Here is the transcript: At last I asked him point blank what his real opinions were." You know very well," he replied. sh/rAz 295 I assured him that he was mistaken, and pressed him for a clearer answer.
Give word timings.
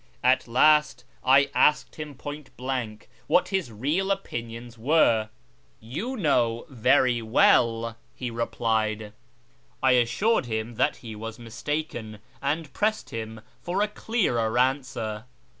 At 0.23 0.47
last 0.47 1.03
I 1.23 1.51
asked 1.53 1.97
him 1.97 2.15
point 2.15 2.49
blank 2.57 3.07
what 3.27 3.49
his 3.49 3.71
real 3.71 4.09
opinions 4.09 4.75
were." 4.75 5.29
You 5.95 6.17
know 6.17 6.65
very 6.69 7.21
well," 7.21 7.95
he 8.15 8.31
replied. 8.31 8.97
sh/rAz 8.97 9.79
295 9.81 9.87
I 9.87 9.91
assured 9.91 10.45
him 10.47 10.73
that 10.77 10.95
he 10.97 11.15
was 11.15 11.37
mistaken, 11.37 12.17
and 12.41 12.73
pressed 12.73 13.11
him 13.11 13.41
for 13.61 13.83
a 13.83 13.87
clearer 13.87 14.57
answer. 14.57 15.25